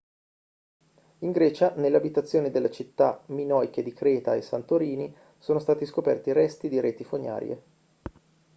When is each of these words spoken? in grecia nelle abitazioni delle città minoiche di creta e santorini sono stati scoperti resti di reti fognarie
in 1.19 1.31
grecia 1.31 1.75
nelle 1.75 1.95
abitazioni 1.97 2.49
delle 2.49 2.71
città 2.71 3.21
minoiche 3.27 3.83
di 3.83 3.93
creta 3.93 4.33
e 4.33 4.41
santorini 4.41 5.15
sono 5.37 5.59
stati 5.59 5.85
scoperti 5.85 6.31
resti 6.33 6.69
di 6.69 6.79
reti 6.79 7.03
fognarie 7.03 7.61